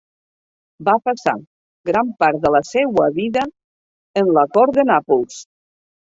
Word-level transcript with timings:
Va 0.87 0.95
passar 1.09 1.33
gran 1.89 2.09
part 2.23 2.39
de 2.47 2.51
la 2.57 2.63
seua 2.71 3.07
vida 3.19 3.45
en 4.25 4.33
la 4.41 4.47
cort 4.59 4.77
de 4.81 4.89
Nàpols. 4.95 5.39